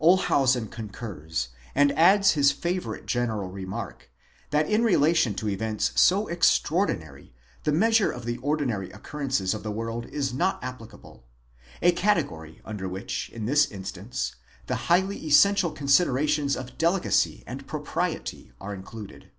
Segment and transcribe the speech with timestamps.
[0.00, 4.08] Olshausen concurs, and adds his favourite general remark,
[4.48, 9.70] that in relation to events so extraordinary the measure of the ordinary occurrences of the
[9.70, 11.26] world is not applicable:
[11.82, 14.34] a category under which, in this instance,
[14.68, 19.32] the highly essential considerations of delicacy and propriety are included.